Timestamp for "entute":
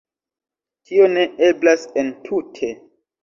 2.05-2.73